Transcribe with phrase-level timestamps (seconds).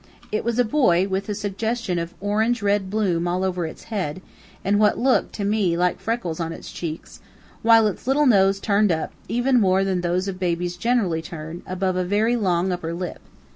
[0.31, 4.19] It was a boy, with a suggestion of orange red bloom all over its head,
[4.65, 7.19] and what looked, to me, like freckles on its cheeks;
[7.61, 11.97] while its little nose turned up, even more than those of babies generally turn above
[11.97, 13.19] a very long upper lip.